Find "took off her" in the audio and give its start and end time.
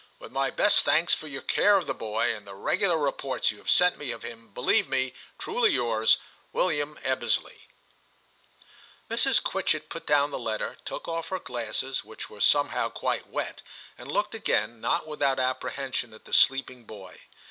10.85-11.37